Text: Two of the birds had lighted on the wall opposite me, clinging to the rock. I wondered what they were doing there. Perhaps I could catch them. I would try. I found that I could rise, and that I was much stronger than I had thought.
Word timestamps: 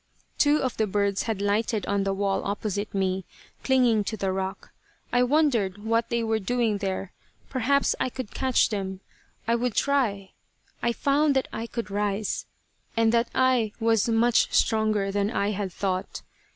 Two 0.39 0.63
of 0.63 0.77
the 0.77 0.87
birds 0.87 1.25
had 1.29 1.43
lighted 1.43 1.85
on 1.85 2.03
the 2.05 2.11
wall 2.11 2.43
opposite 2.43 2.91
me, 2.91 3.23
clinging 3.63 4.03
to 4.05 4.17
the 4.17 4.31
rock. 4.31 4.71
I 5.13 5.21
wondered 5.21 5.77
what 5.77 6.09
they 6.09 6.23
were 6.23 6.39
doing 6.39 6.79
there. 6.79 7.11
Perhaps 7.51 7.93
I 7.99 8.09
could 8.09 8.33
catch 8.33 8.69
them. 8.69 9.01
I 9.47 9.53
would 9.53 9.75
try. 9.75 10.31
I 10.81 10.91
found 10.91 11.35
that 11.35 11.47
I 11.53 11.67
could 11.67 11.91
rise, 11.91 12.47
and 12.97 13.11
that 13.11 13.29
I 13.35 13.73
was 13.79 14.09
much 14.09 14.51
stronger 14.51 15.11
than 15.11 15.29
I 15.29 15.51
had 15.51 15.71
thought. 15.71 16.23